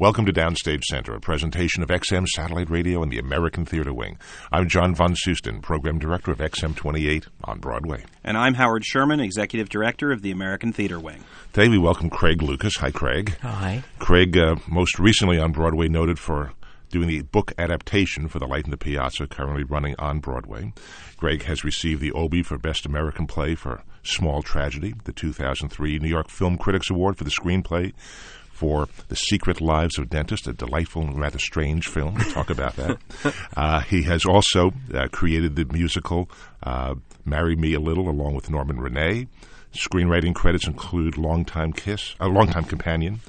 [0.00, 4.16] Welcome to Downstage Center, a presentation of XM Satellite Radio and the American Theater Wing.
[4.50, 8.06] I'm John von Soosten, Program Director of XM 28 on Broadway.
[8.24, 11.22] And I'm Howard Sherman, Executive Director of the American Theater Wing.
[11.52, 12.76] Today we welcome Craig Lucas.
[12.76, 13.36] Hi, Craig.
[13.42, 13.84] Hi.
[13.98, 16.54] Craig, uh, most recently on Broadway, noted for
[16.88, 20.72] doing the book adaptation for The Light in the Piazza, currently running on Broadway.
[21.18, 26.08] Craig has received the Obie for Best American Play for Small Tragedy, the 2003 New
[26.08, 27.92] York Film Critics Award for the screenplay
[28.60, 32.16] for The Secret Lives of Dentists, a delightful and rather strange film.
[32.16, 32.98] We'll talk about that.
[33.56, 36.28] uh, he has also uh, created the musical
[36.62, 39.28] uh, Marry Me a Little along with Norman René.
[39.72, 43.20] Screenwriting credits include Longtime Kiss, A Longtime Companion,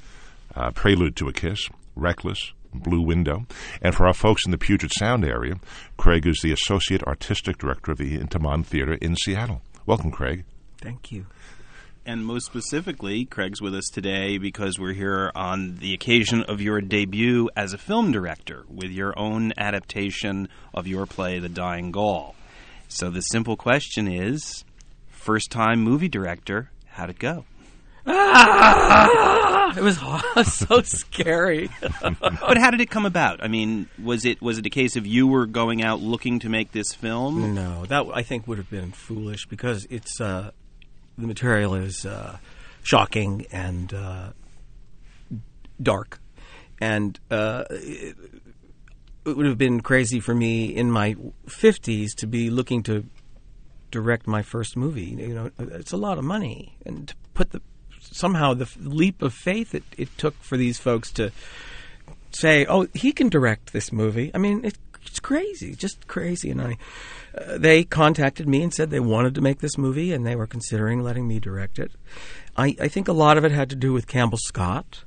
[0.54, 3.46] uh, Prelude to a Kiss, Reckless, Blue Window.
[3.82, 5.62] And for our folks in the Puget Sound area,
[5.96, 9.62] Craig is the Associate Artistic Director of the Intiman Theater in Seattle.
[9.86, 10.44] Welcome, Craig.
[10.82, 11.26] Thank you.
[12.04, 16.82] And most specifically, Craig's with us today because we're here on the occasion of your
[16.82, 22.36] debut as a film director with your own adaptation of your play, The Dying Gaul.
[22.88, 24.66] So the simple question is
[25.10, 27.46] first time movie director, how'd it go?
[28.08, 30.00] Ah, it was
[30.52, 31.70] so scary.
[32.02, 33.44] but how did it come about?
[33.44, 36.50] I mean, was it was it a case of you were going out looking to
[36.50, 37.54] make this film?
[37.54, 40.50] No, that I think would have been foolish because it's uh,
[41.18, 42.38] the material is uh,
[42.84, 44.30] shocking and uh,
[45.82, 46.20] dark,
[46.80, 48.16] and uh, it,
[49.26, 51.16] it would have been crazy for me in my
[51.48, 53.06] fifties to be looking to
[53.92, 55.16] direct my first movie.
[55.18, 57.62] You know, it's a lot of money, and to put the
[58.00, 61.32] somehow the leap of faith it, it took for these folks to
[62.32, 64.66] say, "Oh, he can direct this movie." I mean,
[65.06, 66.50] it's crazy, just crazy.
[66.50, 66.78] And I,
[67.38, 70.48] uh, they contacted me and said they wanted to make this movie, and they were
[70.48, 71.92] considering letting me direct it.
[72.58, 75.04] I, I think a lot of it had to do with Campbell Scott,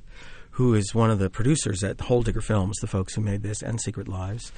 [0.51, 3.79] who is one of the producers at Holedigger Films, the folks who made this and
[3.79, 4.51] Secret Lives,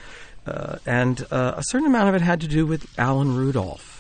[0.46, 3.98] uh, and uh, a certain amount of it had to do with Alan Rudolph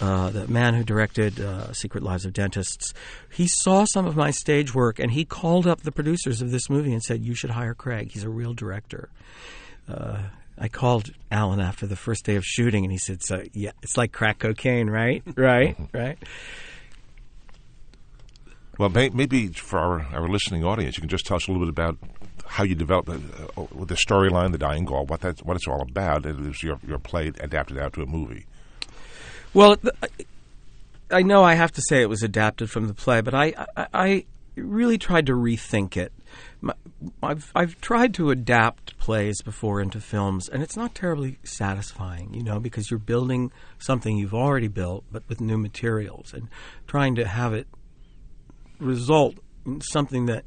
[0.00, 2.94] uh, the man who directed uh, Secret Lives of Dentists,
[3.32, 6.70] he saw some of my stage work and he called up the producers of this
[6.70, 8.12] movie and said, "You should hire Craig.
[8.12, 9.08] He's a real director."
[9.88, 10.22] Uh,
[10.60, 13.96] I called Alan after the first day of shooting, and he said, "So yeah, it's
[13.96, 15.22] like crack cocaine, right?
[15.36, 15.76] right?
[15.92, 16.18] right?"
[18.78, 21.66] Well, may, maybe for our, our listening audience, you can just tell us a little
[21.66, 21.98] bit about
[22.46, 23.14] how you developed uh,
[23.84, 26.26] the storyline, the Dying Gaul, what that what it's all about.
[26.26, 28.46] It was your your play adapted out to a movie.
[29.54, 29.76] Well,
[31.10, 33.86] I know I have to say it was adapted from the play, but I, I,
[33.94, 34.24] I
[34.56, 36.12] really tried to rethink it.
[37.22, 42.42] I've I've tried to adapt plays before into films, and it's not terribly satisfying, you
[42.42, 46.48] know, because you're building something you've already built, but with new materials, and
[46.86, 47.68] trying to have it
[48.80, 50.44] result in something that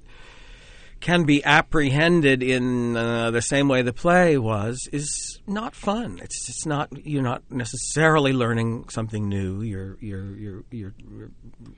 [1.02, 6.20] can be apprehended in uh, the same way the play was is not fun.
[6.22, 9.62] It's it's not you're not necessarily learning something new.
[9.62, 10.94] You're you're you're you're,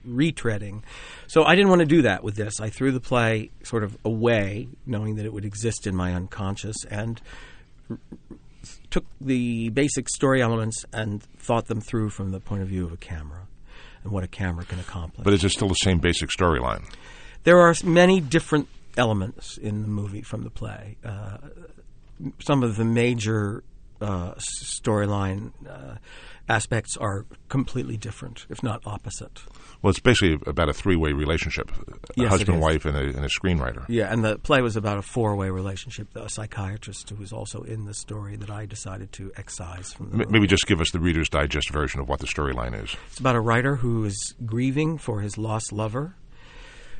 [0.07, 0.83] retreading.
[1.27, 2.59] So I didn't want to do that with this.
[2.59, 6.75] I threw the play sort of away, knowing that it would exist in my unconscious,
[6.89, 7.21] and
[7.89, 7.97] r-
[8.89, 12.91] took the basic story elements and thought them through from the point of view of
[12.91, 13.47] a camera
[14.03, 15.23] and what a camera can accomplish.
[15.23, 16.83] But is it still the same basic storyline?
[17.43, 18.67] There are many different
[18.97, 20.97] elements in the movie from the play.
[21.03, 21.37] Uh,
[22.39, 23.63] some of the major
[24.03, 25.95] uh, storyline uh,
[26.49, 29.41] aspects are completely different, if not opposite.
[29.81, 31.71] Well, it's basically about a three-way relationship:
[32.15, 33.85] yes, husband, wife, and a, and a, screenwriter.
[33.87, 36.15] Yeah, and the play was about a four-way relationship.
[36.15, 40.25] A psychiatrist who was also in the story that I decided to excise from the.
[40.25, 42.95] M- maybe just give us the Reader's Digest version of what the storyline is.
[43.07, 46.15] It's about a writer who is grieving for his lost lover.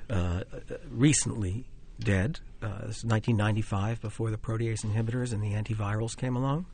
[0.09, 0.43] Uh,
[0.89, 1.65] recently
[1.99, 2.39] dead.
[2.61, 6.65] Uh, this is 1995, before the protease inhibitors and the antivirals came along.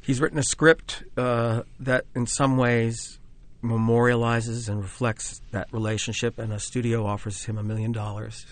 [0.00, 3.18] He's written a script uh, that, in some ways,
[3.62, 8.46] memorializes and reflects that relationship, and a studio offers him a million dollars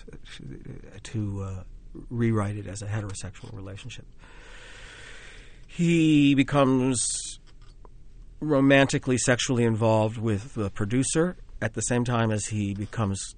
[1.03, 1.63] to uh,
[2.09, 4.05] rewrite it as a heterosexual relationship.
[5.67, 7.39] He becomes
[8.39, 13.35] romantically, sexually involved with the producer at the same time as he becomes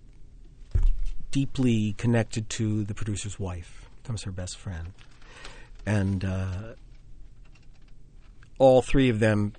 [1.31, 4.94] deeply connected to the producer's wife, becomes her best friend.
[5.86, 6.74] And uh,
[8.60, 9.54] all three of them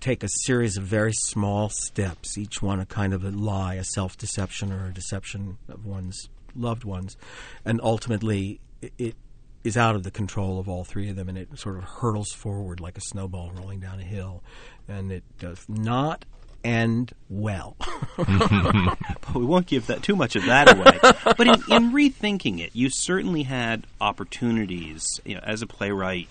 [0.00, 3.84] take a series of very small steps, each one a kind of a lie, a
[3.84, 7.16] self deception or a deception of one's loved ones.
[7.64, 9.16] And ultimately, it, it
[9.64, 12.32] is out of the control of all three of them, and it sort of hurtles
[12.32, 14.42] forward like a snowball rolling down a hill.
[14.86, 16.24] And it does not
[16.64, 17.76] end well.
[18.18, 18.88] Mm-hmm.
[19.20, 20.98] But we won't give that too much of that away.
[21.36, 25.06] but in, in rethinking it, you certainly had opportunities.
[25.24, 26.26] You know, as a playwright,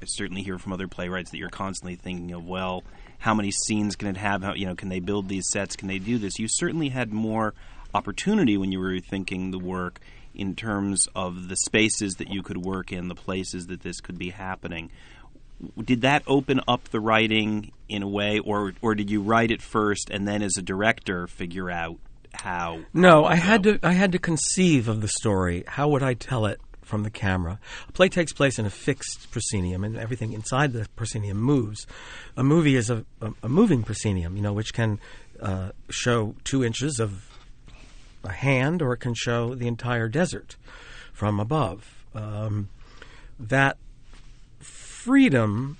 [0.00, 2.84] I certainly hear from other playwrights that you're constantly thinking of, well,
[3.18, 4.42] how many scenes can it have?
[4.42, 5.76] How, you know, can they build these sets?
[5.76, 6.38] Can they do this?
[6.38, 7.52] You certainly had more
[7.92, 10.00] opportunity when you were rethinking the work
[10.34, 14.18] in terms of the spaces that you could work in, the places that this could
[14.18, 14.90] be happening.
[15.82, 19.62] Did that open up the writing in a way, or or did you write it
[19.62, 21.98] first and then, as a director, figure out
[22.32, 22.80] how?
[22.92, 25.64] No, I had to I had to conceive of the story.
[25.66, 27.58] How would I tell it from the camera?
[27.88, 31.86] A play takes place in a fixed proscenium, and everything inside the proscenium moves.
[32.36, 34.98] A movie is a, a, a moving proscenium, you know, which can
[35.40, 37.28] uh, show two inches of
[38.22, 40.56] a hand, or it can show the entire desert
[41.12, 42.04] from above.
[42.14, 42.68] Um,
[43.38, 43.76] that
[45.04, 45.76] freedom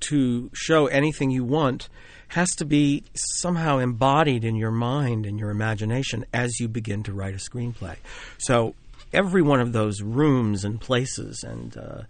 [0.00, 1.88] to show anything you want
[2.28, 7.12] has to be somehow embodied in your mind and your imagination as you begin to
[7.12, 7.96] write a screenplay.
[8.36, 8.74] So
[9.14, 12.02] every one of those rooms and places and uh,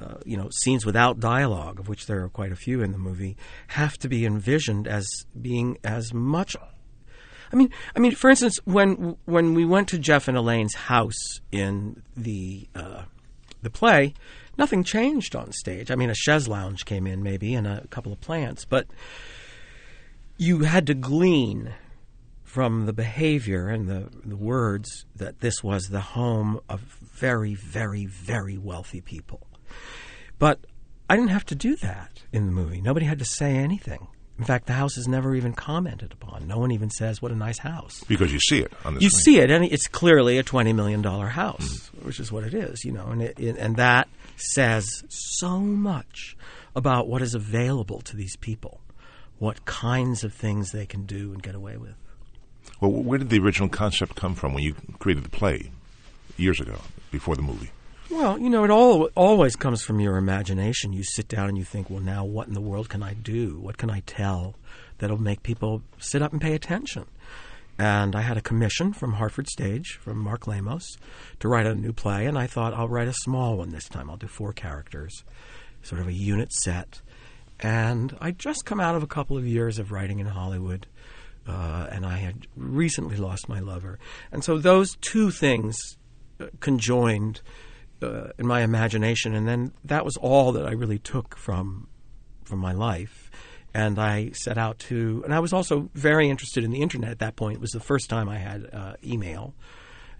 [0.00, 2.98] uh, you know scenes without dialogue, of which there are quite a few in the
[2.98, 3.36] movie,
[3.68, 5.06] have to be envisioned as
[5.40, 6.56] being as much.
[7.52, 11.40] I mean, I mean, for instance, when when we went to Jeff and Elaine's house
[11.52, 13.02] in the uh,
[13.62, 14.14] the play,
[14.58, 15.90] nothing changed on stage.
[15.90, 18.86] I mean, a chaise lounge came in maybe and a couple of plants, but
[20.36, 21.72] you had to glean
[22.42, 28.06] from the behavior and the, the words that this was the home of very, very,
[28.06, 29.46] very wealthy people.
[30.38, 30.60] But
[31.10, 32.80] I didn't have to do that in the movie.
[32.80, 34.08] Nobody had to say anything.
[34.38, 36.46] In fact, the house is never even commented upon.
[36.46, 39.10] No one even says, "What a nice house." Because you see it on the You
[39.10, 39.22] screen.
[39.22, 42.84] see it, and it's clearly a twenty million dollar house, which is what it is,
[42.84, 46.36] you know, and it, it, and that says so much
[46.76, 48.80] about what is available to these people,
[49.40, 51.94] what kinds of things they can do and get away with.
[52.80, 55.72] Well, where did the original concept come from when you created the play
[56.36, 56.76] years ago,
[57.10, 57.70] before the movie?
[58.10, 60.94] Well, you know, it all always comes from your imagination.
[60.94, 63.58] You sit down and you think, well, now what in the world can I do?
[63.60, 64.54] What can I tell
[64.96, 67.04] that'll make people sit up and pay attention?
[67.78, 70.96] And I had a commission from Hartford Stage, from Mark Lamos,
[71.40, 74.08] to write a new play, and I thought I'll write a small one this time.
[74.08, 75.22] I'll do four characters,
[75.82, 77.02] sort of a unit set.
[77.60, 80.86] And I'd just come out of a couple of years of writing in Hollywood,
[81.46, 83.98] uh, and I had recently lost my lover.
[84.32, 85.76] And so those two things
[86.40, 87.42] uh, conjoined
[88.02, 91.88] uh, in my imagination, and then that was all that I really took from
[92.44, 93.30] from my life.
[93.74, 97.18] And I set out to, and I was also very interested in the internet at
[97.18, 97.56] that point.
[97.56, 99.54] It was the first time I had uh, email,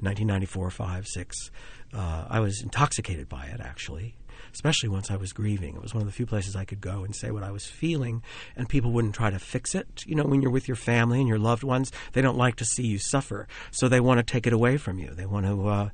[0.00, 1.50] 1994, 5, 6.
[1.94, 4.16] Uh, I was intoxicated by it, actually,
[4.52, 5.74] especially once I was grieving.
[5.76, 7.66] It was one of the few places I could go and say what I was
[7.66, 8.22] feeling,
[8.54, 10.04] and people wouldn't try to fix it.
[10.06, 12.66] You know, when you're with your family and your loved ones, they don't like to
[12.66, 15.14] see you suffer, so they want to take it away from you.
[15.14, 15.88] They want to uh,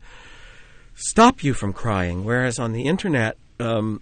[0.94, 2.24] stop you from crying.
[2.24, 4.00] Whereas on the internet, um,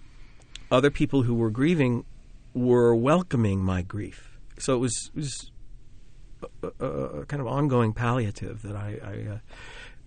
[0.71, 2.05] other people who were grieving
[2.53, 4.39] were welcoming my grief.
[4.59, 5.51] So it was, it was
[6.61, 9.39] a, a, a kind of ongoing palliative that I, I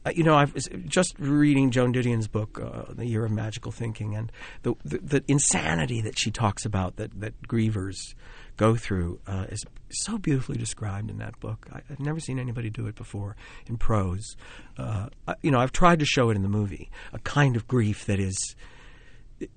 [0.07, 3.73] uh, you know, I was just reading Joan Didion's book, uh, The Year of Magical
[3.73, 4.31] Thinking, and
[4.63, 8.15] the, the, the insanity that she talks about that, that grievers
[8.57, 11.69] go through uh, is so beautifully described in that book.
[11.73, 13.37] I, I've never seen anybody do it before
[13.67, 14.37] in prose.
[14.77, 17.69] Uh, I, you know, I've tried to show it in the movie, a kind of
[17.69, 18.57] grief that is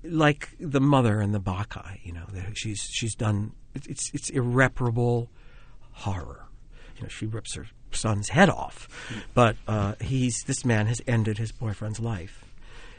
[0.02, 2.00] like the mother and the Bacchae.
[2.04, 3.52] You know, she's she's done.
[3.74, 5.30] It's it's irreparable
[5.92, 6.46] horror.
[6.96, 8.88] You know, she rips her son's head off,
[9.34, 12.44] but uh, he's this man has ended his boyfriend's life,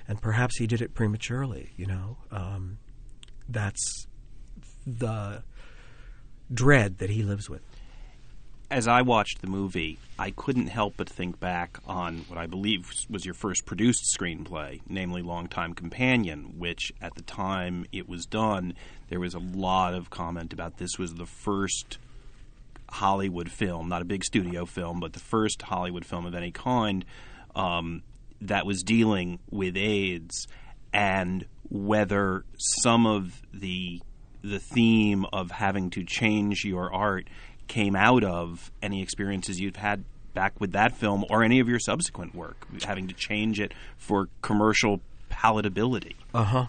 [0.08, 1.72] and perhaps he did it prematurely.
[1.78, 2.80] You know, um,
[3.48, 4.08] that's
[4.86, 5.44] the
[6.54, 7.62] dread that he lives with.
[8.70, 12.90] As I watched the movie, I couldn't help but think back on what I believe
[13.10, 18.74] was your first produced screenplay, namely Longtime Companion, which at the time it was done,
[19.10, 21.98] there was a lot of comment about this was the first
[22.90, 27.04] Hollywood film, not a big studio film, but the first Hollywood film of any kind
[27.56, 28.04] um,
[28.42, 30.48] that was dealing with AIDS,
[30.94, 34.02] and whether some of the
[34.44, 37.28] the theme of having to change your art
[37.68, 41.80] came out of any experiences you've had back with that film or any of your
[41.80, 46.16] subsequent work, having to change it for commercial palatability.
[46.34, 46.66] Uh huh.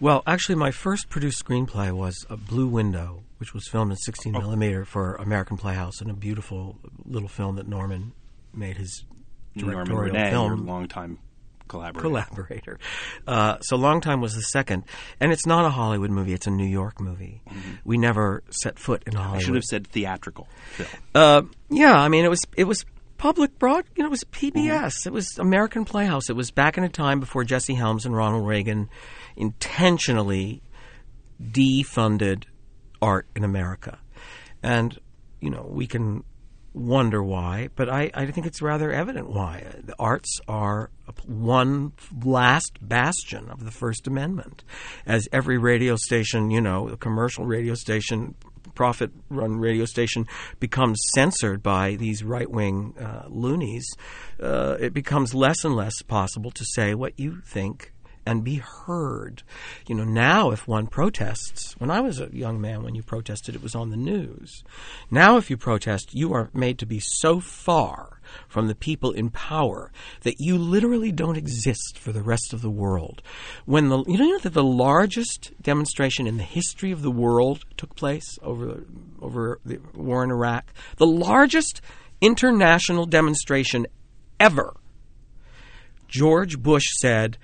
[0.00, 4.32] Well, actually, my first produced screenplay was a Blue Window, which was filmed in 16
[4.32, 8.12] millimeter for American Playhouse, and a beautiful little film that Norman
[8.52, 9.04] made his
[9.54, 10.66] Norman directorial René, your film.
[10.66, 11.18] longtime
[11.72, 12.00] Collaborator.
[12.08, 12.78] collaborator.
[13.26, 14.84] Uh, so Long Time was the second,
[15.18, 17.42] and it's not a Hollywood movie; it's a New York movie.
[17.84, 19.42] We never set foot in Hollywood.
[19.42, 20.88] I should have said theatrical film.
[21.14, 22.84] Uh, yeah, I mean, it was it was
[23.16, 23.84] public broad.
[23.96, 25.06] You know, it was PBS.
[25.06, 26.28] It was American Playhouse.
[26.28, 28.90] It was back in a time before Jesse Helms and Ronald Reagan
[29.36, 30.62] intentionally
[31.42, 32.44] defunded
[33.00, 33.98] art in America,
[34.62, 34.98] and
[35.40, 36.24] you know we can
[36.74, 39.64] wonder why, but I, I think it's rather evident why.
[39.84, 40.90] The arts are
[41.26, 41.92] one
[42.24, 44.64] last bastion of the First Amendment.
[45.06, 48.34] As every radio station, you know, a commercial radio station,
[48.74, 50.26] profit run radio station
[50.60, 53.86] becomes censored by these right wing uh, loonies,
[54.40, 57.92] uh, it becomes less and less possible to say what you think
[58.24, 59.42] and be heard.
[59.86, 63.54] You know, now if one protests, when I was a young man, when you protested,
[63.54, 64.62] it was on the news.
[65.10, 69.30] Now, if you protest, you are made to be so far from the people in
[69.30, 69.90] power
[70.22, 73.22] that you literally don't exist for the rest of the world.
[73.64, 77.94] When the you know that the largest demonstration in the history of the world took
[77.96, 78.84] place over
[79.20, 81.80] over the war in Iraq, the largest
[82.20, 83.86] international demonstration
[84.38, 84.76] ever.
[86.08, 87.38] George Bush said,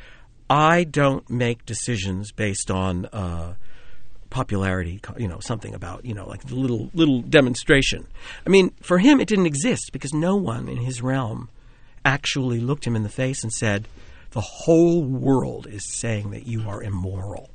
[0.51, 3.55] I don't make decisions based on uh,
[4.31, 8.07] popularity, you know, something about, you know, like the little little demonstration.
[8.47, 11.49] I mean, for him, it didn't exist because no one in his realm
[12.05, 13.89] actually looked him in the face and said,
[14.31, 17.51] "The whole world is saying that you are immoral."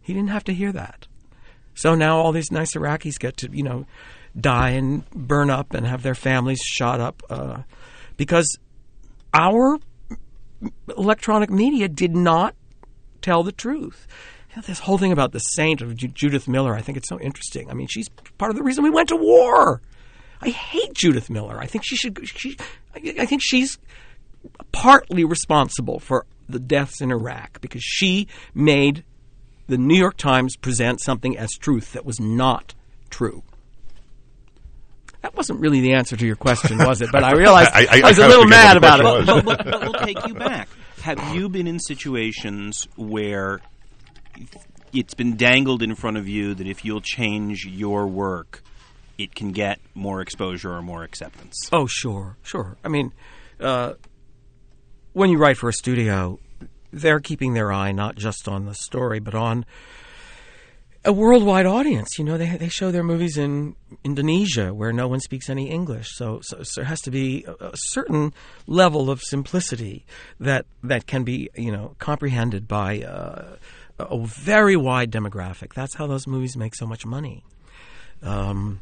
[0.00, 1.06] He didn't have to hear that.
[1.74, 3.86] So now all these nice Iraqis get to, you know,
[4.38, 7.62] die and burn up and have their families shot up uh,
[8.16, 8.58] because
[9.32, 9.78] our
[11.04, 12.54] electronic media did not
[13.22, 14.06] tell the truth.
[14.50, 17.08] You know, this whole thing about the saint of Ju- Judith Miller, I think it's
[17.08, 17.70] so interesting.
[17.70, 18.08] I mean, she's
[18.38, 19.80] part of the reason we went to war.
[20.40, 21.58] I hate Judith Miller.
[21.58, 22.18] I think she should.
[22.28, 22.56] She,
[22.94, 23.78] I I think she's
[24.72, 29.02] partly responsible for the deaths in Iraq because she made
[29.66, 32.74] the New York Times present something as truth that was not
[33.08, 33.42] true.
[35.22, 37.10] That wasn't really the answer to your question, was it?
[37.10, 39.34] But I realized I, I- I- I was a little mad about question it.
[39.36, 39.42] was.
[39.44, 40.68] but, but, but we'll take you back.
[41.04, 43.60] Have you been in situations where
[44.90, 48.62] it's been dangled in front of you that if you'll change your work,
[49.18, 51.68] it can get more exposure or more acceptance?
[51.70, 52.78] Oh, sure, sure.
[52.82, 53.12] I mean,
[53.60, 53.92] uh,
[55.12, 56.40] when you write for a studio,
[56.90, 59.66] they're keeping their eye not just on the story, but on
[61.04, 62.18] a worldwide audience.
[62.18, 66.08] You know, they they show their movies in Indonesia where no one speaks any English,
[66.14, 68.32] so, so, so there has to be a, a certain
[68.66, 70.04] level of simplicity
[70.40, 73.56] that that can be you know comprehended by uh,
[73.98, 75.74] a a very wide demographic.
[75.74, 77.44] That's how those movies make so much money.
[78.22, 78.80] Um,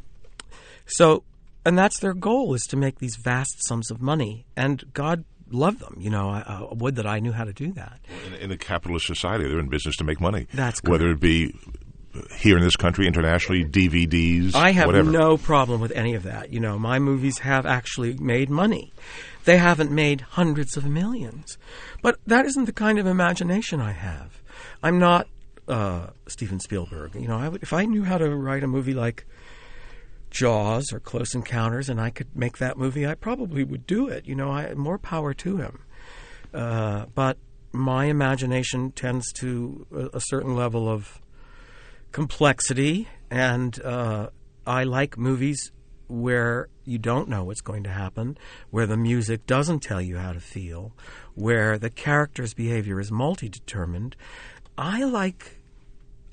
[0.85, 1.23] so,
[1.65, 4.45] and that's their goal is to make these vast sums of money.
[4.55, 5.97] And God loved them.
[5.99, 7.99] You know, I, I would that I knew how to do that.
[8.27, 10.47] In, in a capitalist society, they're in business to make money.
[10.53, 11.53] That's whether it be
[12.37, 14.55] here in this country, internationally, DVDs.
[14.55, 15.11] I have whatever.
[15.11, 16.51] no problem with any of that.
[16.51, 18.93] You know, my movies have actually made money.
[19.45, 21.57] They haven't made hundreds of millions.
[22.01, 24.41] But that isn't the kind of imagination I have.
[24.81, 25.27] I'm not
[25.67, 27.15] uh, Steven Spielberg.
[27.15, 29.25] You know, I would, if I knew how to write a movie like
[30.29, 34.27] Jaws or Close Encounters and I could make that movie, I probably would do it.
[34.27, 35.79] You know, I, more power to him.
[36.53, 37.37] Uh, but
[37.71, 41.19] my imagination tends to a, a certain level of
[42.13, 44.29] complexity, and uh,
[44.65, 45.71] I like movies
[46.07, 48.37] where you don't know what's going to happen,
[48.69, 50.93] where the music doesn't tell you how to feel,
[51.33, 54.15] where the character's behavior is multi determined.
[54.77, 55.57] I like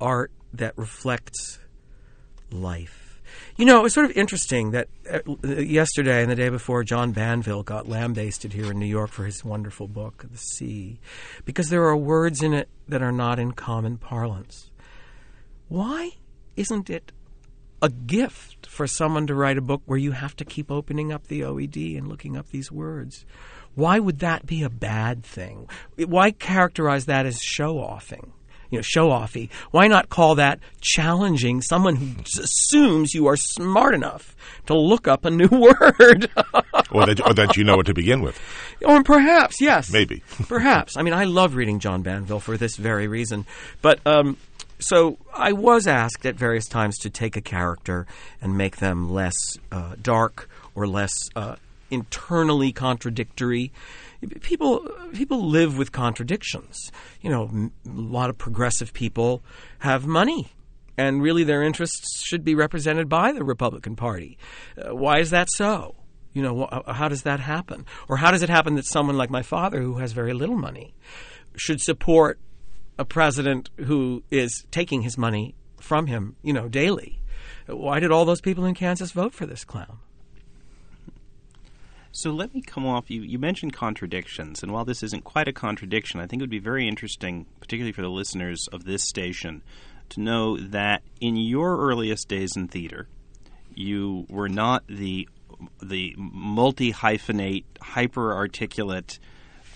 [0.01, 1.59] art that reflects
[2.53, 3.21] life.
[3.57, 7.13] You know, it was sort of interesting that uh, yesterday and the day before, John
[7.13, 10.99] Banville got lambasted here in New York for his wonderful book, The Sea,
[11.45, 14.71] because there are words in it that are not in common parlance.
[15.71, 16.11] Why
[16.57, 17.13] isn't it
[17.81, 21.29] a gift for someone to write a book where you have to keep opening up
[21.29, 23.25] the OED and looking up these words?
[23.77, 25.69] Why would that be a bad thing?
[25.97, 28.33] Why characterize that as show offing?
[28.71, 29.49] You know, show offy.
[29.71, 34.35] Why not call that challenging someone who assumes you are smart enough
[34.67, 36.31] to look up a new word?
[36.91, 38.41] or, that, or that you know it to begin with.
[38.85, 39.93] or perhaps, yes.
[39.93, 40.25] Maybe.
[40.49, 40.97] perhaps.
[40.97, 43.47] I mean, I love reading John Banville for this very reason.
[43.83, 44.37] But um,
[44.81, 48.07] so I was asked at various times to take a character
[48.41, 49.37] and make them less
[49.71, 51.57] uh, dark or less uh,
[51.91, 53.73] internally contradictory.
[54.41, 56.91] People people live with contradictions.
[57.21, 59.43] You know, a lot of progressive people
[59.81, 60.53] have money.
[60.99, 64.37] And really, their interests should be represented by the Republican Party.
[64.77, 65.95] Uh, why is that so?
[66.35, 67.87] You know, wh- how does that happen?
[68.07, 70.95] Or how does it happen that someone like my father, who has very little money,
[71.57, 72.39] should support
[73.01, 77.19] a president who is taking his money from him, you know, daily?
[77.67, 80.01] Why did all those people in Kansas vote for this clown?
[82.13, 83.11] So let me come off.
[83.11, 86.51] You, you mentioned contradictions, and while this isn't quite a contradiction, I think it would
[86.51, 89.63] be very interesting, particularly for the listeners of this station,
[90.11, 93.09] to know that in your earliest days in theater,
[93.75, 95.27] you were not the
[95.83, 99.19] the multi hyphenate, hyper articulate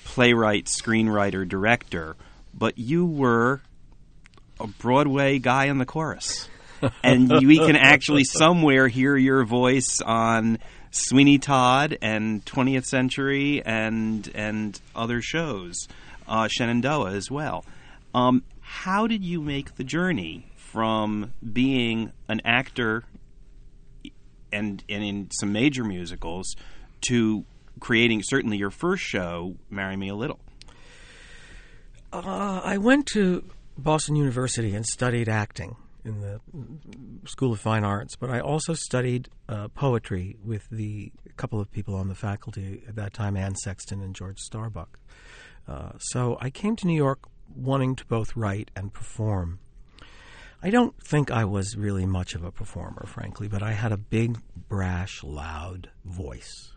[0.04, 2.16] playwright, screenwriter, director,
[2.56, 3.60] but you were
[4.60, 6.48] a Broadway guy in the chorus.
[7.02, 10.58] and we can actually somewhere hear your voice on
[10.90, 15.88] Sweeney Todd and 20th Century and and other shows,
[16.28, 17.64] uh, Shenandoah as well.
[18.14, 23.04] Um, how did you make the journey from being an actor
[24.52, 26.54] and and in some major musicals
[27.08, 27.44] to
[27.80, 30.38] creating certainly your first show, "Marry Me a Little"?
[32.14, 33.44] Uh, I went to
[33.76, 36.40] Boston University and studied acting in the
[37.26, 41.96] School of Fine Arts, but I also studied uh, poetry with the couple of people
[41.96, 45.00] on the faculty at that time, Anne Sexton and George Starbuck.
[45.66, 47.18] Uh, so I came to New York
[47.52, 49.58] wanting to both write and perform.
[50.62, 53.96] I don't think I was really much of a performer, frankly, but I had a
[53.96, 56.74] big, brash, loud voice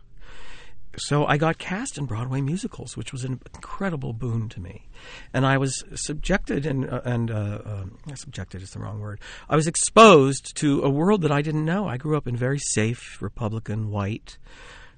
[0.96, 4.86] so I got cast in Broadway musicals, which was an incredible boon to me.
[5.32, 9.20] And I was subjected and uh, and uh, uh, subjected is the wrong word.
[9.48, 11.86] I was exposed to a world that I didn't know.
[11.86, 14.38] I grew up in very safe Republican, white,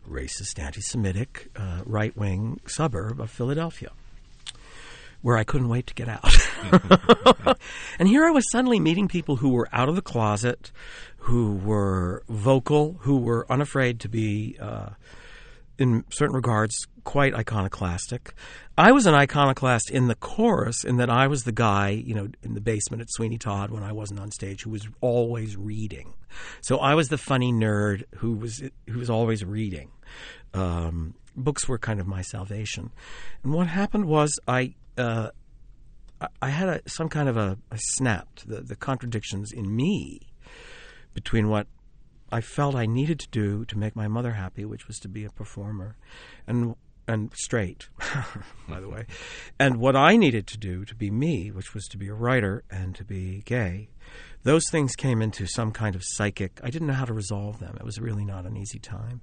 [0.09, 3.91] racist, anti-Semitic, uh, right-wing suburb of Philadelphia.
[5.23, 7.59] Where I couldn't wait to get out.
[7.99, 10.73] and here I was suddenly meeting people who were out of the closet,
[11.19, 14.91] who were vocal, who were unafraid to be uh,
[15.81, 18.35] in certain regards, quite iconoclastic.
[18.77, 22.29] I was an iconoclast in the chorus in that I was the guy, you know,
[22.43, 26.13] in the basement at Sweeney Todd when I wasn't on stage who was always reading.
[26.61, 29.91] So I was the funny nerd who was who was always reading.
[30.53, 32.91] Um, books were kind of my salvation.
[33.43, 35.31] And what happened was I uh,
[36.43, 40.21] I had a, some kind of a, snapped the, the contradictions in me
[41.15, 41.67] between what
[42.33, 45.25] I felt I needed to do to make my mother happy, which was to be
[45.25, 45.97] a performer,
[46.47, 46.77] and
[47.09, 47.89] and straight,
[48.69, 49.07] by the way,
[49.59, 52.63] and what I needed to do to be me, which was to be a writer
[52.71, 53.89] and to be gay.
[54.45, 56.61] Those things came into some kind of psychic.
[56.63, 57.77] I didn't know how to resolve them.
[57.79, 59.21] It was really not an easy time,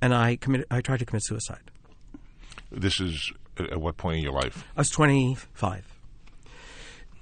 [0.00, 0.66] and I committed.
[0.70, 1.70] I tried to commit suicide.
[2.72, 4.64] This is at what point in your life?
[4.76, 5.86] I was twenty five,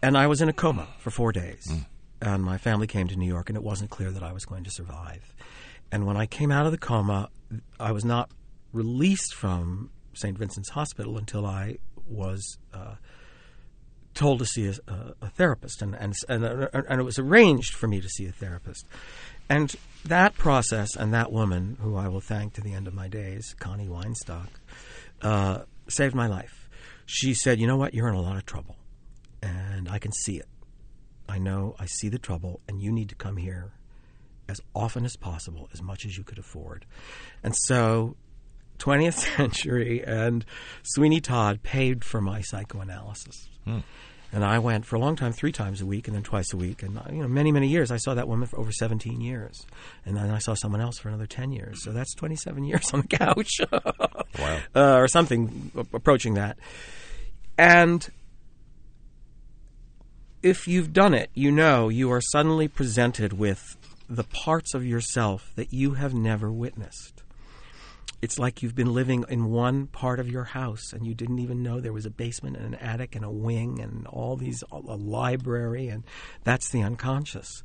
[0.01, 1.67] and I was in a coma for four days.
[1.69, 1.87] Mm
[2.25, 4.65] and my family came to New York, and it wasn't clear that I was going
[4.65, 5.35] to survive.
[5.93, 7.29] And when I came out of the coma,
[7.79, 8.31] I was not
[8.73, 10.37] released from St.
[10.37, 11.77] Vincent's Hospital until I
[12.09, 12.95] was uh,
[14.15, 18.01] told to see a, a therapist, and, and, and, and it was arranged for me
[18.01, 18.87] to see a therapist.
[19.51, 19.75] And
[20.07, 23.55] that process and that woman, who I will thank to the end of my days,
[23.59, 24.49] Connie Weinstock,
[25.21, 26.71] uh, saved my life.
[27.05, 27.93] She said, You know what?
[27.93, 28.77] You're in a lot of trouble,
[29.43, 30.47] and I can see it.
[31.29, 33.73] I know I see the trouble, and you need to come here
[34.49, 36.85] as often as possible, as much as you could afford.
[37.43, 38.17] And so,
[38.79, 40.45] 20th Century and
[40.83, 43.49] Sweeney Todd paid for my psychoanalysis.
[43.65, 43.81] Hmm.
[44.33, 46.57] And I went for a long time, three times a week, and then twice a
[46.57, 47.93] week, and you know, many, many years.
[47.93, 49.65] I saw that woman for over 17 years,
[50.05, 51.85] and then I saw someone else for another 10 years.
[51.85, 53.61] So that's 27 years on the couch,
[54.41, 56.59] wow, uh, or something approaching that.
[57.57, 58.09] And
[60.45, 63.79] if you've done it, you know you are suddenly presented with
[64.11, 67.23] the parts of yourself that you have never witnessed.
[68.21, 71.63] It's like you've been living in one part of your house and you didn't even
[71.63, 74.77] know there was a basement and an attic and a wing and all these, a
[74.77, 76.05] library, and
[76.43, 77.63] that's the unconscious.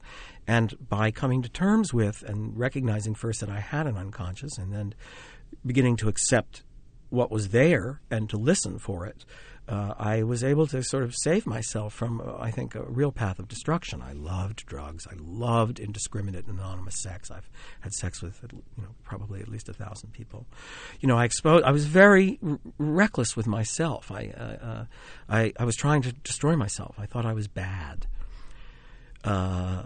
[0.48, 4.72] And by coming to terms with and recognizing first that I had an unconscious and
[4.72, 4.96] then
[5.66, 6.64] beginning to accept
[7.10, 9.26] what was there and to listen for it,
[9.70, 13.12] uh, I was able to sort of save myself from, uh, I think, a real
[13.12, 14.02] path of destruction.
[14.02, 15.06] I loved drugs.
[15.06, 17.30] I loved indiscriminate anonymous sex.
[17.30, 17.50] I've
[17.82, 20.48] had sex with, you know, probably at least a thousand people.
[21.02, 21.66] You know, I exposed.
[21.66, 24.12] I was very r- reckless with myself.
[24.12, 24.86] I, uh, uh,
[25.30, 26.96] I, I was trying to destroy myself.
[26.98, 28.08] I thought I was bad.
[29.24, 29.84] Uh,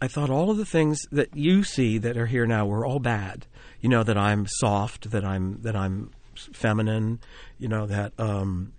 [0.00, 3.00] I thought all of the things that you see that are here now were all
[3.00, 3.46] bad.
[3.80, 7.20] You know that I'm soft, that I'm that I'm feminine,
[7.58, 8.72] you know, that um,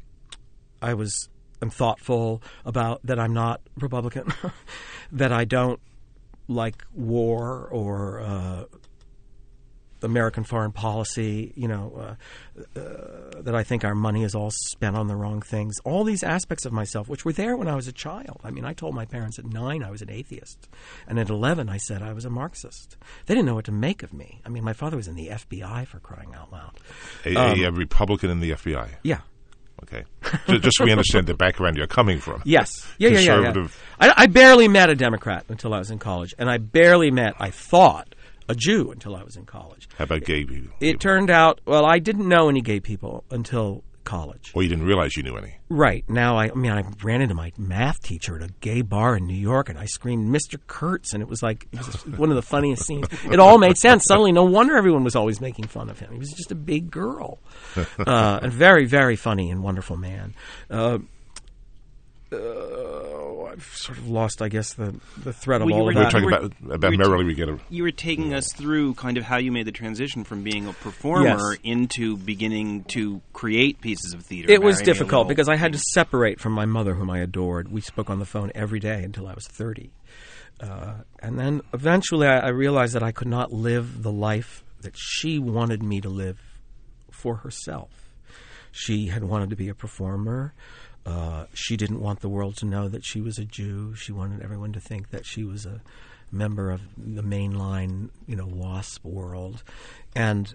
[0.82, 1.30] I was
[1.62, 4.34] I'm thoughtful about that I'm not Republican,
[5.12, 5.80] that I don't
[6.48, 8.64] like war or uh,
[10.02, 12.18] American foreign policy, you know,
[12.58, 15.76] uh, uh, that I think our money is all spent on the wrong things.
[15.84, 18.40] All these aspects of myself, which were there when I was a child.
[18.44, 20.70] I mean, I told my parents at nine I was an atheist,
[21.08, 22.98] and at eleven I said I was a Marxist.
[23.26, 24.42] They didn't know what to make of me.
[24.46, 26.80] I mean, my father was in the FBI for crying out loud.
[27.26, 28.90] A, um, a Republican in the FBI.
[29.04, 29.22] Yeah.
[29.84, 30.06] Okay,
[30.48, 32.42] just so we understand the background you're coming from.
[32.46, 33.54] Yes, yeah, yeah, yeah.
[33.54, 33.68] yeah.
[34.00, 37.34] I, I barely met a Democrat until I was in college, and I barely met,
[37.40, 38.16] I thought,
[38.48, 39.88] a Jew until I was in college.
[39.98, 40.74] How about gay people?
[40.80, 44.52] It turned out, well, I didn't know any gay people until college.
[44.54, 45.58] Well, you didn't realize you knew any.
[45.68, 46.08] Right.
[46.08, 49.26] Now, I, I mean, I ran into my math teacher at a gay bar in
[49.26, 50.60] New York, and I screamed, Mr.
[50.68, 53.08] Kurtz, and it was like it was one of the funniest scenes.
[53.26, 54.06] It all made sense.
[54.08, 56.14] Suddenly, no wonder everyone was always making fun of him.
[56.14, 57.40] He was just a big girl.
[58.06, 60.36] Uh, a very, very funny and wonderful man.
[60.70, 61.00] Uh,
[62.36, 64.94] uh, I've sort of lost, I guess, the,
[65.24, 66.14] the thread of well, all of that.
[66.14, 67.58] We're talking about, about merrily we get a.
[67.70, 68.38] You were taking yeah.
[68.38, 71.60] us through kind of how you made the transition from being a performer yes.
[71.64, 74.52] into beginning to create pieces of theater.
[74.52, 77.72] It was difficult because I had to separate from my mother, whom I adored.
[77.72, 79.94] We spoke on the phone every day until I was thirty,
[80.60, 84.96] uh, and then eventually I, I realized that I could not live the life that
[84.98, 86.40] she wanted me to live
[87.12, 87.90] for herself.
[88.72, 90.54] She had wanted to be a performer.
[91.06, 93.94] Uh, she didn't want the world to know that she was a Jew.
[93.96, 95.82] She wanted everyone to think that she was a
[96.32, 99.64] member of the mainline, you know, WASP world.
[100.16, 100.54] And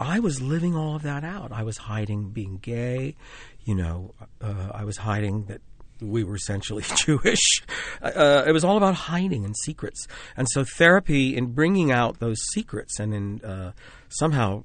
[0.00, 1.52] I was living all of that out.
[1.52, 3.16] I was hiding being gay.
[3.64, 5.60] You know, uh, I was hiding that
[6.00, 7.62] we were essentially Jewish.
[8.00, 10.06] Uh, it was all about hiding and secrets.
[10.36, 13.72] And so therapy, in bringing out those secrets and in uh,
[14.08, 14.64] somehow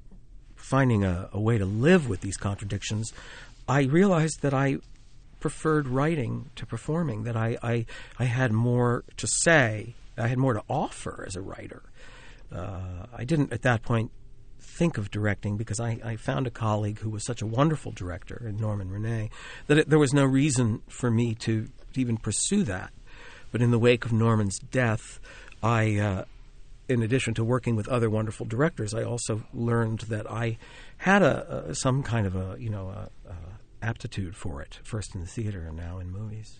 [0.54, 3.12] finding a, a way to live with these contradictions,
[3.68, 4.78] I realized that I
[5.44, 7.84] preferred writing to performing, that I, I,
[8.18, 11.82] I had more to say, I had more to offer as a writer.
[12.50, 14.10] Uh, I didn't at that point
[14.58, 18.42] think of directing because I, I, found a colleague who was such a wonderful director,
[18.48, 19.28] in Norman Rene,
[19.66, 22.90] that it, there was no reason for me to, to, even pursue that.
[23.52, 25.20] But in the wake of Norman's death,
[25.62, 26.24] I, uh,
[26.88, 30.56] in addition to working with other wonderful directors, I also learned that I
[30.96, 33.10] had a, a some kind of a you know
[33.84, 36.58] aptitude for it, first in the theater and now in movies.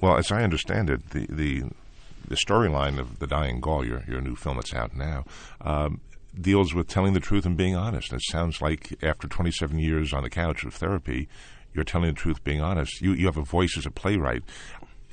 [0.00, 1.64] Well, as I understand it, the the,
[2.26, 5.24] the storyline of The Dying Gaul, your your new film that's out now,
[5.60, 6.00] um,
[6.38, 8.12] deals with telling the truth and being honest.
[8.12, 11.28] It sounds like after 27 years on the couch of therapy,
[11.72, 13.00] you're telling the truth, being honest.
[13.00, 14.42] You you have a voice as a playwright.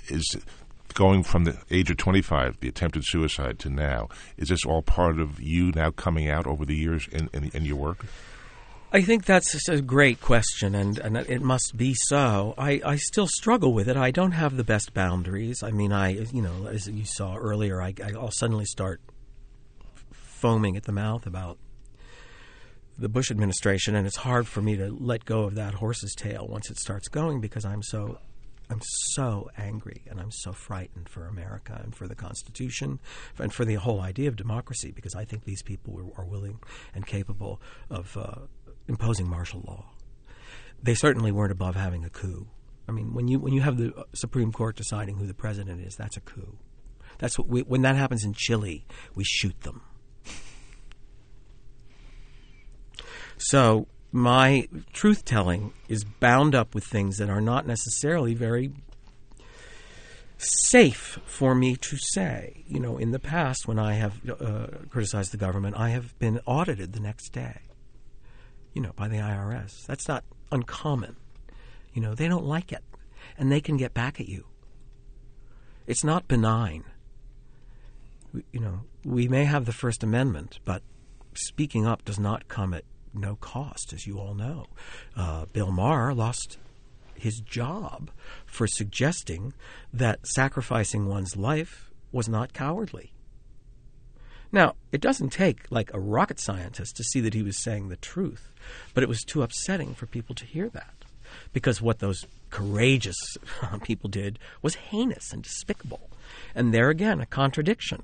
[0.07, 0.35] Is
[0.93, 5.19] going from the age of 25, the attempted suicide, to now, is this all part
[5.19, 8.05] of you now coming out over the years in, in, in your work?
[8.93, 12.53] I think that's a great question, and, and it must be so.
[12.57, 13.95] I, I still struggle with it.
[13.95, 15.63] I don't have the best boundaries.
[15.63, 18.99] I mean, I you know, as you saw earlier, I, I'll suddenly start
[20.11, 21.57] foaming at the mouth about
[22.97, 26.45] the Bush administration, and it's hard for me to let go of that horse's tail
[26.49, 28.19] once it starts going because I'm so
[28.71, 28.81] I'm
[29.13, 32.99] so angry and I'm so frightened for America and for the Constitution
[33.37, 36.59] and for the whole idea of democracy because I think these people are willing
[36.95, 38.47] and capable of uh,
[38.87, 39.85] imposing martial law.
[40.83, 42.47] They certainly weren't above having a coup.
[42.87, 45.81] I mean, when you when you have the uh, Supreme Court deciding who the president
[45.81, 46.57] is, that's a coup.
[47.19, 49.81] That's what we, when that happens in Chile, we shoot them.
[53.37, 58.71] So my truth telling is bound up with things that are not necessarily very
[60.37, 62.63] safe for me to say.
[62.67, 66.39] You know, in the past, when I have uh, criticized the government, I have been
[66.45, 67.59] audited the next day
[68.73, 69.85] you know, by the IRS.
[69.85, 71.15] That's not uncommon.
[71.93, 72.83] You know, they don't like it,
[73.37, 74.45] and they can get back at you.
[75.87, 76.83] It's not benign.
[78.51, 80.83] You know, we may have the First Amendment, but
[81.33, 84.67] speaking up does not come at no cost, as you all know.
[85.17, 86.57] Uh, Bill Maher lost
[87.15, 88.09] his job
[88.45, 89.53] for suggesting
[89.93, 93.13] that sacrificing one's life was not cowardly.
[94.51, 97.95] Now, it doesn't take like a rocket scientist to see that he was saying the
[97.95, 98.51] truth,
[98.93, 100.93] but it was too upsetting for people to hear that
[101.53, 103.15] because what those courageous
[103.83, 106.09] people did was heinous and despicable.
[106.53, 108.03] And there again, a contradiction,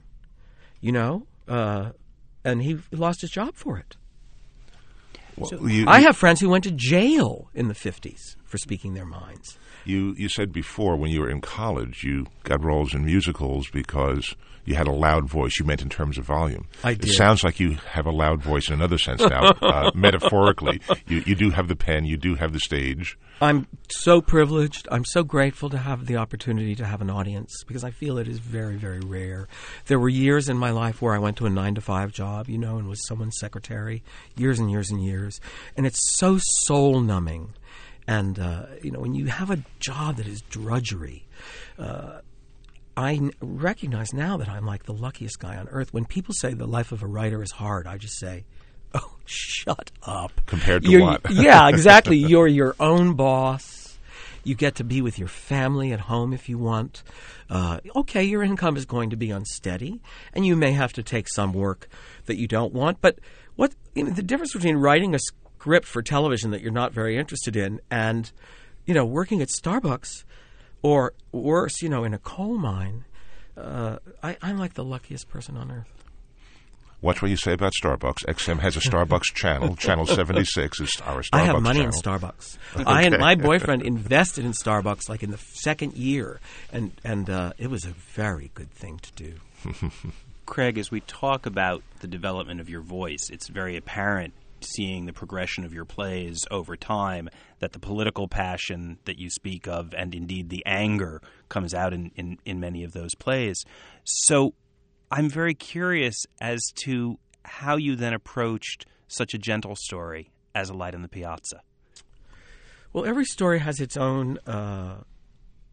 [0.79, 1.91] you know, uh,
[2.43, 3.95] and he lost his job for it.
[5.35, 8.93] Well, so you, I have friends who went to jail in the 50s for speaking
[8.93, 9.57] their minds.
[9.85, 14.35] You you said before when you were in college you got roles in musicals because
[14.65, 15.57] you had a loud voice.
[15.59, 16.67] You meant in terms of volume.
[16.83, 17.13] I It did.
[17.13, 19.51] sounds like you have a loud voice in another sense now.
[19.61, 23.17] uh, metaphorically, you you do have the pen, you do have the stage.
[23.39, 24.87] I'm so privileged.
[24.91, 28.27] I'm so grateful to have the opportunity to have an audience because I feel it
[28.27, 29.47] is very, very rare.
[29.85, 32.49] There were years in my life where I went to a nine to five job,
[32.49, 34.03] you know, and was someone's secretary,
[34.35, 35.39] years and years and years.
[35.77, 37.53] And it's so soul numbing.
[38.07, 41.27] And, uh, you know, when you have a job that is drudgery,
[41.77, 42.19] uh,
[42.95, 45.93] I n- recognize now that I'm like the luckiest guy on earth.
[45.93, 48.45] When people say the life of a writer is hard, I just say,
[48.93, 51.21] "Oh, shut up." Compared to You're- what?
[51.29, 52.17] yeah, exactly.
[52.17, 53.97] You're your own boss.
[54.43, 57.03] You get to be with your family at home if you want.
[57.49, 60.01] Uh, okay, your income is going to be unsteady,
[60.33, 61.89] and you may have to take some work
[62.27, 63.01] that you don't want.
[63.01, 63.19] But
[63.57, 65.19] what you know, the difference between writing a
[65.67, 68.31] script for television that you're not very interested in and
[68.85, 70.23] you know working at Starbucks
[70.81, 73.03] or worse, you know, in a coal mine.
[73.57, 76.05] Uh, I, I'm like the luckiest person on earth.
[77.01, 78.23] Watch what you say about Starbucks.
[78.25, 79.75] XM has a Starbucks channel.
[79.75, 81.29] Channel seventy six is our Starbucks.
[81.33, 81.93] I have money channel.
[81.93, 82.57] in Starbucks.
[82.87, 86.39] I and my boyfriend invested in Starbucks like in the second year,
[86.71, 89.33] and and uh, it was a very good thing to do.
[90.45, 94.33] Craig, as we talk about the development of your voice, it's very apparent
[94.75, 99.67] seeing the progression of your plays over time that the political passion that you speak
[99.67, 103.63] of and indeed the anger comes out in, in, in many of those plays.
[104.03, 104.53] So
[105.09, 110.73] I'm very curious as to how you then approached such a gentle story as A
[110.73, 111.61] Light on the Piazza.
[112.91, 115.03] Well, every story has its own uh,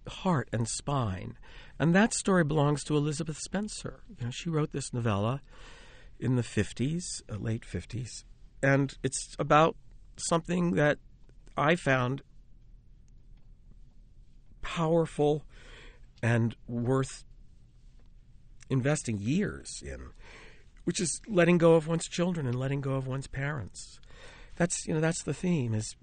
[0.08, 1.36] heart and spine,
[1.78, 4.02] and that story belongs to Elizabeth Spencer.
[4.18, 5.40] You know, she wrote this novella
[6.20, 8.24] in the fifties, uh, late fifties,
[8.64, 9.76] and it's about
[10.16, 10.98] something that
[11.56, 12.22] I found
[14.62, 15.44] powerful
[16.22, 17.24] and worth
[18.70, 20.00] investing years in,
[20.84, 24.00] which is letting go of one's children and letting go of one's parents.
[24.56, 25.94] That's you know that's the theme is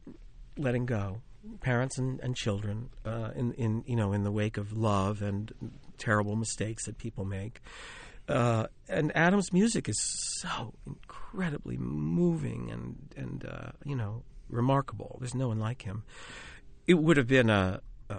[0.56, 1.22] letting go,
[1.62, 5.52] parents and, and children uh, in in you know in the wake of love and
[5.98, 7.60] terrible mistakes that people make.
[8.28, 10.00] Uh, and Adam's music is
[10.42, 15.18] so incredibly moving and and uh, you know remarkable.
[15.20, 16.04] There's no one like him.
[16.88, 18.18] It would have been a, a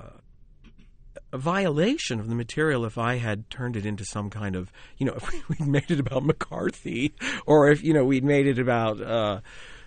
[1.33, 5.07] a violation of the material if I had turned it into some kind of, you
[5.07, 7.15] know, if we'd made it about McCarthy
[7.47, 9.41] or if, you know, we'd made it about, uh,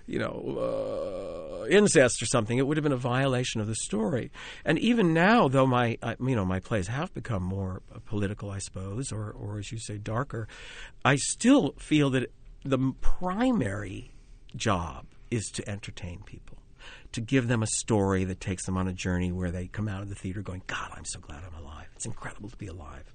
[0.07, 2.57] you know, uh, incest or something.
[2.57, 4.31] It would have been a violation of the story.
[4.63, 8.51] And even now, though my, I, you know, my plays have become more uh, political,
[8.51, 10.47] I suppose, or, or as you say, darker,
[11.03, 12.31] I still feel that
[12.63, 14.11] the primary
[14.55, 16.57] job is to entertain people
[17.11, 20.01] to give them a story that takes them on a journey where they come out
[20.01, 21.87] of the theater going, God, I'm so glad I'm alive.
[21.95, 23.05] It's incredible to be alive.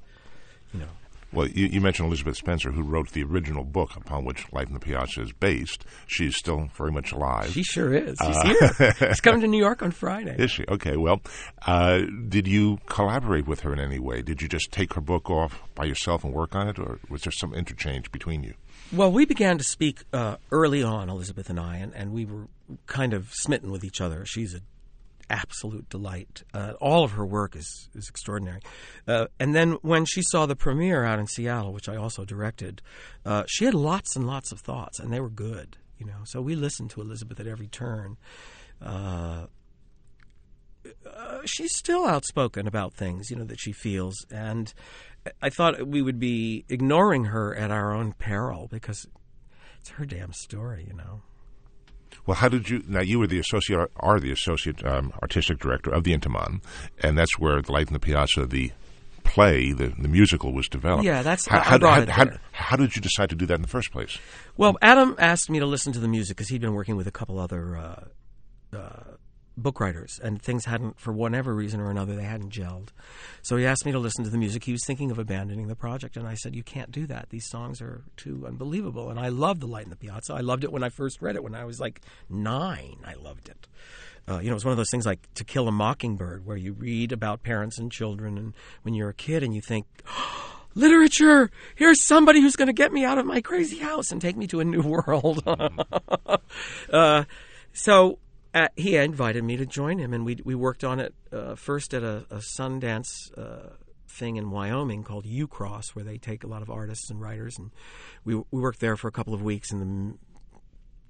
[0.73, 0.89] You know.
[1.33, 4.75] Well, you, you mentioned Elizabeth Spencer, who wrote the original book upon which Life in
[4.75, 5.85] the Piazza is based.
[6.07, 7.51] She's still very much alive.
[7.51, 8.19] She sure is.
[8.25, 8.95] She's here.
[8.99, 10.35] She's coming to New York on Friday.
[10.39, 10.65] Is she?
[10.67, 11.21] Okay, well,
[11.67, 14.23] uh, did you collaborate with her in any way?
[14.23, 17.23] Did you just take her book off by yourself and work on it, or was
[17.23, 18.55] there some interchange between you?
[18.93, 22.49] Well, we began to speak uh, early on, Elizabeth and I, and, and we were
[22.87, 24.25] kind of smitten with each other.
[24.25, 24.63] She's an
[25.31, 26.43] absolute delight.
[26.53, 28.61] Uh, all of her work is, is extraordinary.
[29.07, 32.83] Uh, and then when she saw the premiere out in Seattle, which I also directed,
[33.25, 35.77] uh, she had lots and lots of thoughts, and they were good.
[35.99, 38.17] You know, so we listened to Elizabeth at every turn.
[38.81, 39.47] Uh,
[41.07, 44.73] uh, she's still outspoken about things, you know, that she feels, and
[45.43, 49.07] I thought we would be ignoring her at our own peril because
[49.79, 51.21] it's her damn story, you know.
[52.27, 52.83] Well, how did you?
[52.87, 56.63] Now, you were the associate, are the associate um, artistic director of the Intiman,
[57.03, 58.73] and that's where the Light in the Piazza, the
[59.25, 61.05] play, the, the musical, was developed.
[61.05, 63.69] Yeah, that's- how, how, how, how, how did you decide to do that in the
[63.69, 64.19] first place?
[64.57, 67.13] Well, Adam asked me to listen to the music because he'd been working with a
[67.13, 68.05] couple other uh,
[68.77, 69.03] uh,
[69.63, 72.89] book writers, and things hadn't, for whatever reason or another, they hadn't gelled.
[73.43, 74.65] So he asked me to listen to the music.
[74.65, 77.31] He was thinking of abandoning the project, and I said, "You can't do that.
[77.31, 80.35] These songs are too unbelievable." And I loved the Light in the Piazza.
[80.35, 82.99] I loved it when I first read it when I was like nine.
[83.05, 83.67] I loved it.
[84.29, 86.73] Uh, you know, it's one of those things like To Kill a Mockingbird, where you
[86.73, 89.87] read about parents and children, and when you're a kid, and you think.
[90.77, 91.51] Literature!
[91.75, 94.47] Here's somebody who's going to get me out of my crazy house and take me
[94.49, 95.43] to a new world.
[96.93, 97.25] uh,
[97.73, 98.19] so
[98.55, 101.95] uh, he invited me to join him, and we we worked on it uh, first
[101.95, 103.09] at a, a Sundance
[103.39, 103.75] uh,
[104.09, 107.71] thing in Wyoming called Ucross, where they take a lot of artists and writers, and
[108.25, 110.19] we we worked there for a couple of weeks in the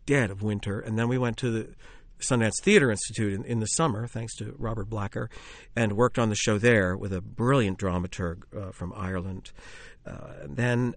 [0.06, 1.74] dead of winter, and then we went to the
[2.20, 5.30] Sundance Theater Institute in, in, the summer, thanks to Robert Blacker,
[5.74, 9.52] and worked on the show there with a brilliant dramaturg uh, from Ireland.
[10.06, 10.94] Uh, then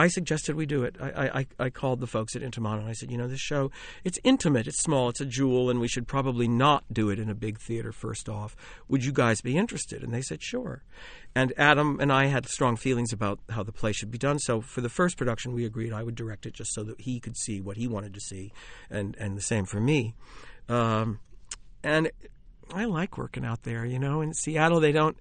[0.00, 0.96] I suggested we do it.
[0.98, 3.70] I, I, I called the folks at Intiman and I said, you know, this show,
[4.02, 7.28] it's intimate, it's small, it's a jewel, and we should probably not do it in
[7.28, 8.56] a big theater first off.
[8.88, 10.02] Would you guys be interested?
[10.02, 10.84] And they said, sure.
[11.34, 14.38] And Adam and I had strong feelings about how the play should be done.
[14.38, 17.20] So for the first production, we agreed I would direct it just so that he
[17.20, 18.52] could see what he wanted to see,
[18.88, 20.14] and, and the same for me.
[20.70, 21.20] Um,
[21.84, 22.10] and
[22.72, 24.22] I like working out there, you know.
[24.22, 25.18] In Seattle, they don't,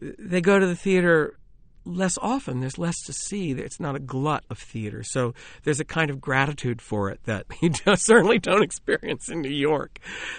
[0.00, 1.36] they go to the theater
[1.84, 2.60] less often.
[2.60, 3.52] There's less to see.
[3.52, 5.02] It's not a glut of theater.
[5.02, 9.50] So there's a kind of gratitude for it that you certainly don't experience in New
[9.50, 9.98] York.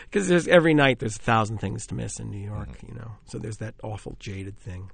[0.10, 2.88] Because there's every night there's a thousand things to miss in New York, mm-hmm.
[2.88, 3.12] you know.
[3.26, 4.92] So there's that awful jaded thing.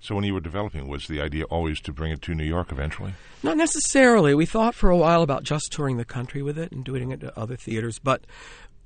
[0.00, 2.70] So when you were developing, was the idea always to bring it to New York
[2.70, 3.14] eventually?
[3.42, 4.34] Not necessarily.
[4.34, 7.20] We thought for a while about just touring the country with it and doing it
[7.20, 8.26] to other theaters, but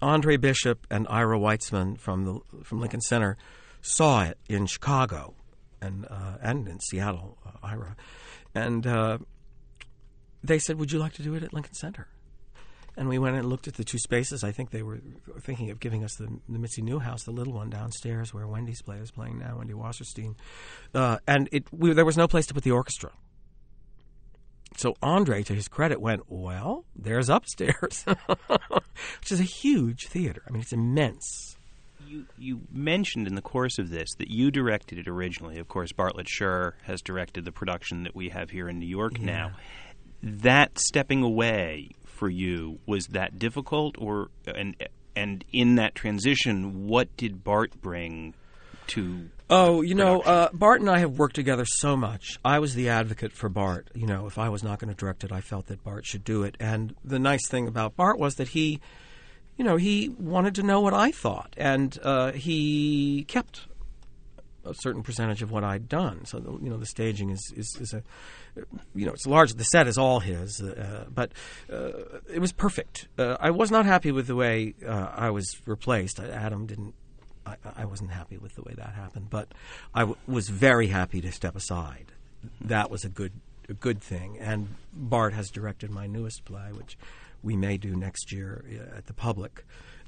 [0.00, 3.36] Andre Bishop and Ira Weitzman from the from Lincoln Center
[3.80, 5.34] saw it in Chicago
[5.80, 7.96] and uh, and in Seattle, uh, Ira,
[8.54, 9.18] and uh,
[10.42, 12.08] they said, "Would you like to do it at Lincoln Center?"
[12.96, 14.42] And we went and looked at the two spaces.
[14.42, 14.98] I think they were
[15.40, 18.96] thinking of giving us the, the Mitzi Newhouse, the little one downstairs where Wendy's play
[18.96, 20.34] is playing now, Wendy Wasserstein.
[20.92, 23.12] Uh, and it, we, there was no place to put the orchestra.
[24.76, 28.04] So Andre, to his credit, went, Well, there's upstairs,
[28.48, 30.42] which is a huge theater.
[30.48, 31.57] I mean, it's immense
[32.08, 35.58] you you mentioned in the course of this that you directed it originally.
[35.58, 39.18] Of course, Bartlett Sher has directed the production that we have here in New York
[39.18, 39.26] yeah.
[39.26, 39.50] now.
[40.22, 44.76] That stepping away for you was that difficult, or and
[45.14, 48.34] and in that transition, what did Bart bring
[48.88, 49.28] to?
[49.50, 52.38] Oh, you know, uh, Bart and I have worked together so much.
[52.44, 53.88] I was the advocate for Bart.
[53.94, 56.24] You know, if I was not going to direct it, I felt that Bart should
[56.24, 56.56] do it.
[56.60, 58.80] And the nice thing about Bart was that he
[59.58, 63.66] you know, he wanted to know what I thought, and uh, he kept
[64.64, 66.24] a certain percentage of what I'd done.
[66.24, 68.02] So, the, you know, the staging is, is, is, a,
[68.94, 69.52] you know, it's large.
[69.54, 71.32] The set is all his, uh, but
[71.72, 71.90] uh,
[72.32, 73.08] it was perfect.
[73.18, 76.20] Uh, I was not happy with the way uh, I was replaced.
[76.20, 76.94] Adam didn't.
[77.44, 79.48] I, I, wasn't happy with the way that happened, but
[79.94, 82.12] I w- was very happy to step aside.
[82.60, 83.32] That was a good,
[83.70, 84.36] a good thing.
[84.38, 86.98] And Bart has directed my newest play, which
[87.42, 89.64] we may do next year uh, at the public.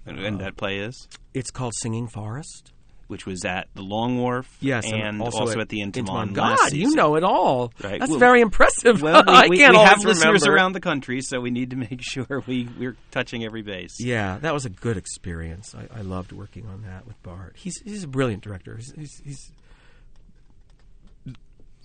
[0.07, 1.09] And, and that play is?
[1.35, 2.73] It's called Singing Forest.
[3.07, 6.33] Which was at the Long Wharf, yes, and, and also, also, at, at the Intiman.
[6.33, 7.73] God, you know it all.
[7.83, 7.99] Right.
[7.99, 9.03] That's well, very impressive.
[9.03, 11.77] Well, we, I we, can't we have listeners around the country, so we need to
[11.91, 13.97] make sure we, we're touching every base.
[13.99, 15.75] Yeah, that was a good experience.
[15.75, 17.57] I, I loved working on that with Bart.
[17.57, 18.77] He's he's a brilliant director.
[18.77, 19.53] He's, he's, he's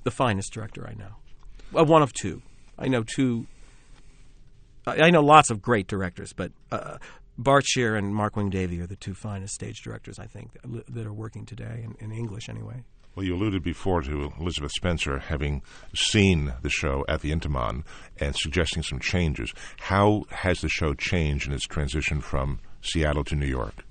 [0.04, 1.16] the finest director I know.
[1.72, 2.44] Well, one of two.
[2.78, 3.48] I know two
[4.88, 6.98] I know lots of great directors, but uh,
[7.38, 11.06] Bart Sher and Mark Wing-Davey are the two finest stage directors I think that, that
[11.06, 12.84] are working today in, in, English anyway.
[13.16, 15.62] Well, you alluded before to Elizabeth Spencer having
[15.96, 17.84] seen the show at the Intiman
[18.18, 19.54] and suggesting some changes.
[19.80, 23.86] How has the show changed in its transition from Seattle to New York?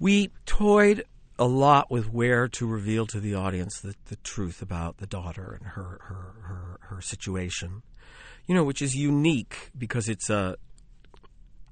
[0.00, 1.04] We toyed
[1.38, 5.56] a lot with where to reveal to the audience the, the truth about the daughter
[5.58, 7.82] and her her her, her situation
[8.46, 10.56] you know, which is unique because it's a.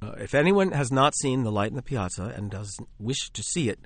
[0.01, 3.43] Uh, if anyone has not seen The Light in the Piazza and does wish to
[3.43, 3.79] see it,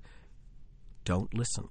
[1.05, 1.69] don't listen.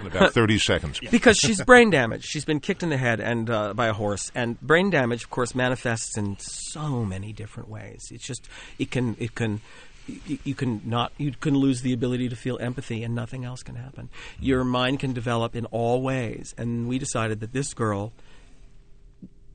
[0.00, 1.00] in about 30 seconds.
[1.10, 2.24] Because she's brain damaged.
[2.24, 4.30] She's been kicked in the head and uh, by a horse.
[4.34, 8.08] And brain damage, of course, manifests in so many different ways.
[8.10, 9.60] It's just, it can, it can,
[10.06, 13.62] you, you can not, you can lose the ability to feel empathy and nothing else
[13.62, 14.10] can happen.
[14.40, 16.54] Your mind can develop in all ways.
[16.58, 18.12] And we decided that this girl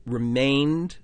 [0.06, 0.98] remained,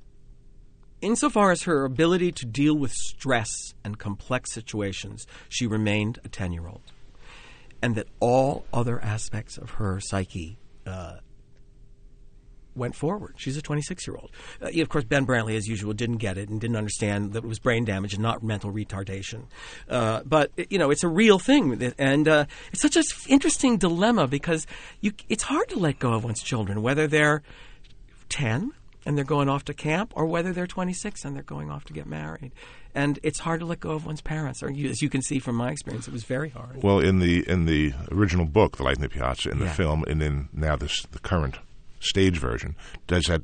[1.00, 6.52] insofar as her ability to deal with stress and complex situations, she remained a 10
[6.52, 6.92] year old.
[7.82, 11.16] And that all other aspects of her psyche uh,
[12.74, 13.34] went forward.
[13.36, 14.30] She's a 26 year old.
[14.60, 17.46] Uh, of course, Ben Brantley, as usual, didn't get it and didn't understand that it
[17.46, 19.44] was brain damage and not mental retardation.
[19.88, 24.26] Uh, but you know, it's a real thing, and uh, it's such an interesting dilemma
[24.26, 24.66] because
[25.00, 27.42] you, it's hard to let go of one's children, whether they're
[28.28, 28.72] 10
[29.04, 31.92] and they're going off to camp, or whether they're 26 and they're going off to
[31.92, 32.52] get married.
[32.94, 35.38] And it's hard to let go of one's parents, or you, as you can see
[35.38, 36.82] from my experience, it was very hard.
[36.82, 39.72] Well, in the in the original book, The Light in the Piazza, in the yeah.
[39.72, 41.56] film, and in now this the current
[42.00, 42.74] stage version,
[43.06, 43.42] does that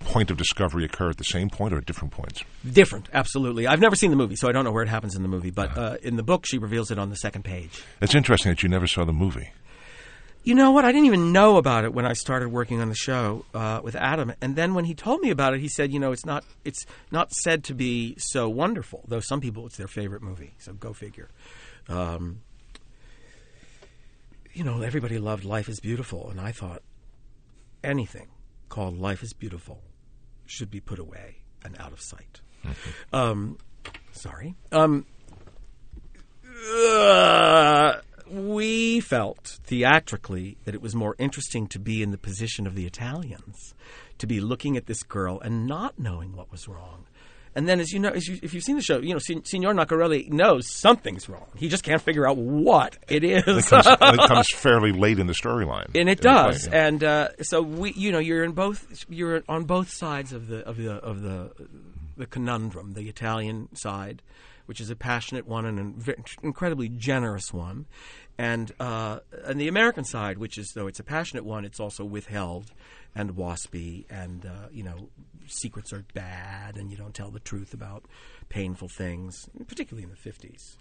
[0.00, 2.44] point of discovery occur at the same point or at different points?
[2.70, 3.66] Different, absolutely.
[3.66, 5.50] I've never seen the movie, so I don't know where it happens in the movie.
[5.50, 7.82] But uh, in the book, she reveals it on the second page.
[8.00, 9.50] It's interesting that you never saw the movie.
[10.42, 10.84] You know what?
[10.86, 13.94] I didn't even know about it when I started working on the show uh, with
[13.94, 16.44] Adam, and then when he told me about it, he said, "You know, it's not
[16.64, 20.54] it's not said to be so wonderful, though some people it's their favorite movie.
[20.58, 21.28] So go figure."
[21.88, 22.40] Um,
[24.52, 26.82] you know, everybody loved Life is Beautiful, and I thought
[27.84, 28.28] anything
[28.68, 29.82] called Life is Beautiful
[30.46, 32.40] should be put away and out of sight.
[33.12, 33.58] Um,
[34.12, 34.54] sorry.
[34.72, 35.06] Um,
[36.74, 37.94] uh,
[38.30, 42.86] we felt theatrically that it was more interesting to be in the position of the
[42.86, 43.74] Italians,
[44.18, 47.06] to be looking at this girl and not knowing what was wrong.
[47.52, 49.74] And then, as you know, as you, if you've seen the show, you know, Signor
[49.74, 51.48] Naccarelli knows something's wrong.
[51.56, 53.42] He just can't figure out what it is.
[53.44, 55.86] It comes, it comes fairly late in the storyline.
[55.96, 56.68] and it the play, does.
[56.68, 56.86] yeah.
[56.86, 59.04] And uh, so we, you know, you're in both.
[59.08, 61.50] You're on both sides of the of the of the
[62.16, 62.92] the conundrum.
[62.92, 64.22] The Italian side,
[64.70, 67.86] which is a passionate one and an incredibly generous one,
[68.38, 72.04] and uh, and the American side, which is though it's a passionate one, it's also
[72.04, 72.70] withheld
[73.16, 75.08] and waspy, and uh, you know,
[75.48, 78.04] secrets are bad, and you don't tell the truth about
[78.48, 80.76] painful things, particularly in the fifties.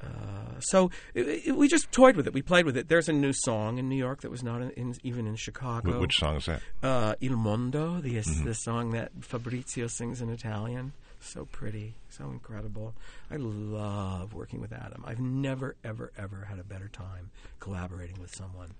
[0.00, 2.32] Uh, so it, it- we just toyed with it.
[2.32, 2.88] We played with it.
[2.88, 5.98] There's a new song in New York that was not in, in, even in Chicago.
[5.98, 6.62] Wh- Which song is that?
[6.84, 10.92] Uh, Il Mondo, the the song that Fabrizio sings in Italian.
[11.20, 12.94] So pretty, so incredible.
[13.30, 15.04] I love working with Adam.
[15.06, 18.74] I've never, ever, ever had a better time collaborating with someone.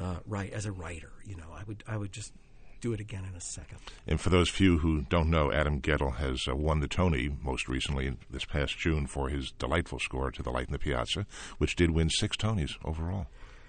[0.00, 2.32] Uh, right as a writer, you know, I would I would just
[2.80, 3.78] do it again in a second.
[4.06, 7.68] And for those few who don't know, Adam Guettel has uh, won the Tony most
[7.68, 11.26] recently this past June for his delightful score to The Light in the Piazza,
[11.58, 13.28] which did win six Tonys overall.